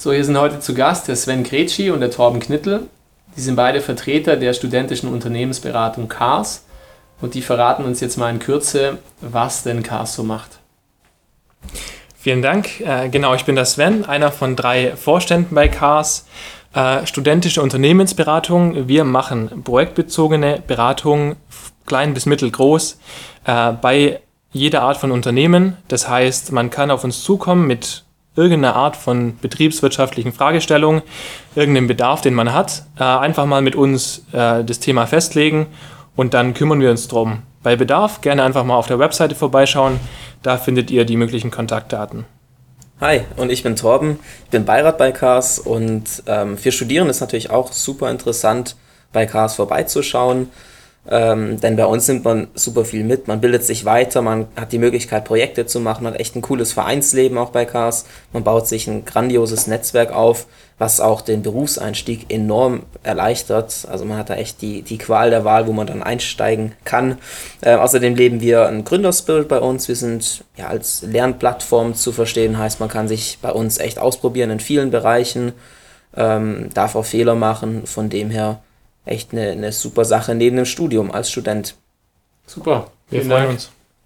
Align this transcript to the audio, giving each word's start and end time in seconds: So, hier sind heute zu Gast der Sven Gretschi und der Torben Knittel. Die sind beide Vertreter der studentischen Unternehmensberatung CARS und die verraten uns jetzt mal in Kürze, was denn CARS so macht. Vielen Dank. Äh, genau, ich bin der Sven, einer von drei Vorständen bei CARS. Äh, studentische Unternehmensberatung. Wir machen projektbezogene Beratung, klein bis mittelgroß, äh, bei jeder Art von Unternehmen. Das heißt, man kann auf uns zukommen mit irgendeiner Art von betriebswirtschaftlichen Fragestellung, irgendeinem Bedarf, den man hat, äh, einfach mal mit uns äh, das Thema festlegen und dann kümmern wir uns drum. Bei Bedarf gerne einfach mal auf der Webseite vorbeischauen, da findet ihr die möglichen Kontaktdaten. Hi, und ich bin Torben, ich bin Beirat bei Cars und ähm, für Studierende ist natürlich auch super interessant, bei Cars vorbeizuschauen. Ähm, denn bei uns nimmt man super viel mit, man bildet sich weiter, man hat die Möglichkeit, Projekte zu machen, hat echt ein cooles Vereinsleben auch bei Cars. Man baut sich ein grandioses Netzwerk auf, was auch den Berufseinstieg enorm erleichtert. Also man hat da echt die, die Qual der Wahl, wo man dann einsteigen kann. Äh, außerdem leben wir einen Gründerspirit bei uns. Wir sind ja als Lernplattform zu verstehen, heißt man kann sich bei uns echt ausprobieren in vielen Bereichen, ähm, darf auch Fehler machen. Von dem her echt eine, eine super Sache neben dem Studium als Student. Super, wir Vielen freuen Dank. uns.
So, 0.00 0.12
hier 0.12 0.24
sind 0.24 0.38
heute 0.38 0.60
zu 0.60 0.74
Gast 0.74 1.08
der 1.08 1.16
Sven 1.16 1.42
Gretschi 1.42 1.90
und 1.90 1.98
der 1.98 2.12
Torben 2.12 2.38
Knittel. 2.38 2.86
Die 3.36 3.40
sind 3.40 3.56
beide 3.56 3.80
Vertreter 3.80 4.36
der 4.36 4.54
studentischen 4.54 5.12
Unternehmensberatung 5.12 6.06
CARS 6.06 6.64
und 7.20 7.34
die 7.34 7.42
verraten 7.42 7.82
uns 7.84 7.98
jetzt 7.98 8.16
mal 8.16 8.30
in 8.30 8.38
Kürze, 8.38 8.98
was 9.20 9.64
denn 9.64 9.82
CARS 9.82 10.14
so 10.14 10.22
macht. 10.22 10.60
Vielen 12.16 12.42
Dank. 12.42 12.80
Äh, 12.80 13.08
genau, 13.08 13.34
ich 13.34 13.44
bin 13.44 13.56
der 13.56 13.64
Sven, 13.64 14.04
einer 14.04 14.30
von 14.30 14.54
drei 14.54 14.94
Vorständen 14.94 15.56
bei 15.56 15.66
CARS. 15.66 16.26
Äh, 16.74 17.04
studentische 17.04 17.60
Unternehmensberatung. 17.60 18.86
Wir 18.86 19.02
machen 19.02 19.64
projektbezogene 19.64 20.62
Beratung, 20.64 21.34
klein 21.86 22.14
bis 22.14 22.24
mittelgroß, 22.24 23.00
äh, 23.46 23.72
bei 23.72 24.20
jeder 24.52 24.82
Art 24.82 24.98
von 24.98 25.10
Unternehmen. 25.10 25.76
Das 25.88 26.08
heißt, 26.08 26.52
man 26.52 26.70
kann 26.70 26.92
auf 26.92 27.02
uns 27.02 27.24
zukommen 27.24 27.66
mit 27.66 28.04
irgendeiner 28.38 28.76
Art 28.76 28.96
von 28.96 29.36
betriebswirtschaftlichen 29.40 30.32
Fragestellung, 30.32 31.02
irgendeinem 31.54 31.88
Bedarf, 31.88 32.20
den 32.20 32.34
man 32.34 32.54
hat, 32.54 32.84
äh, 32.98 33.02
einfach 33.02 33.44
mal 33.46 33.60
mit 33.60 33.74
uns 33.74 34.24
äh, 34.32 34.64
das 34.64 34.78
Thema 34.78 35.06
festlegen 35.06 35.66
und 36.16 36.34
dann 36.34 36.54
kümmern 36.54 36.80
wir 36.80 36.90
uns 36.90 37.08
drum. 37.08 37.42
Bei 37.62 37.74
Bedarf 37.74 38.20
gerne 38.20 38.44
einfach 38.44 38.64
mal 38.64 38.76
auf 38.76 38.86
der 38.86 39.00
Webseite 39.00 39.34
vorbeischauen, 39.34 39.98
da 40.42 40.56
findet 40.56 40.90
ihr 40.90 41.04
die 41.04 41.16
möglichen 41.16 41.50
Kontaktdaten. 41.50 42.24
Hi, 43.00 43.22
und 43.36 43.50
ich 43.50 43.62
bin 43.62 43.76
Torben, 43.76 44.18
ich 44.44 44.50
bin 44.50 44.64
Beirat 44.64 44.98
bei 44.98 45.12
Cars 45.12 45.58
und 45.58 46.04
ähm, 46.26 46.56
für 46.56 46.72
Studierende 46.72 47.10
ist 47.10 47.20
natürlich 47.20 47.50
auch 47.50 47.72
super 47.72 48.10
interessant, 48.10 48.76
bei 49.12 49.26
Cars 49.26 49.56
vorbeizuschauen. 49.56 50.50
Ähm, 51.10 51.58
denn 51.60 51.76
bei 51.76 51.86
uns 51.86 52.06
nimmt 52.06 52.24
man 52.24 52.48
super 52.54 52.84
viel 52.84 53.02
mit, 53.02 53.28
man 53.28 53.40
bildet 53.40 53.64
sich 53.64 53.86
weiter, 53.86 54.20
man 54.20 54.46
hat 54.56 54.72
die 54.72 54.78
Möglichkeit, 54.78 55.24
Projekte 55.24 55.64
zu 55.64 55.80
machen, 55.80 56.06
hat 56.06 56.20
echt 56.20 56.36
ein 56.36 56.42
cooles 56.42 56.72
Vereinsleben 56.72 57.38
auch 57.38 57.48
bei 57.48 57.64
Cars. 57.64 58.04
Man 58.32 58.44
baut 58.44 58.68
sich 58.68 58.86
ein 58.88 59.06
grandioses 59.06 59.66
Netzwerk 59.66 60.12
auf, 60.12 60.46
was 60.76 61.00
auch 61.00 61.22
den 61.22 61.42
Berufseinstieg 61.42 62.30
enorm 62.30 62.82
erleichtert. 63.02 63.86
Also 63.90 64.04
man 64.04 64.18
hat 64.18 64.28
da 64.28 64.34
echt 64.34 64.60
die, 64.60 64.82
die 64.82 64.98
Qual 64.98 65.30
der 65.30 65.46
Wahl, 65.46 65.66
wo 65.66 65.72
man 65.72 65.86
dann 65.86 66.02
einsteigen 66.02 66.72
kann. 66.84 67.16
Äh, 67.62 67.76
außerdem 67.76 68.14
leben 68.14 68.42
wir 68.42 68.66
einen 68.66 68.84
Gründerspirit 68.84 69.48
bei 69.48 69.60
uns. 69.60 69.88
Wir 69.88 69.96
sind 69.96 70.44
ja 70.56 70.66
als 70.66 71.02
Lernplattform 71.02 71.94
zu 71.94 72.12
verstehen, 72.12 72.58
heißt 72.58 72.80
man 72.80 72.90
kann 72.90 73.08
sich 73.08 73.38
bei 73.40 73.50
uns 73.50 73.78
echt 73.78 73.98
ausprobieren 73.98 74.50
in 74.50 74.60
vielen 74.60 74.90
Bereichen, 74.90 75.52
ähm, 76.14 76.68
darf 76.74 76.96
auch 76.96 77.06
Fehler 77.06 77.34
machen. 77.34 77.86
Von 77.86 78.10
dem 78.10 78.28
her 78.28 78.60
echt 79.08 79.32
eine, 79.32 79.50
eine 79.50 79.72
super 79.72 80.04
Sache 80.04 80.34
neben 80.34 80.56
dem 80.56 80.64
Studium 80.64 81.10
als 81.10 81.30
Student. 81.30 81.74
Super, 82.46 82.90
wir 83.10 83.20
Vielen 83.20 83.30
freuen 83.30 83.44
Dank. 83.44 83.54
uns. 83.54 83.70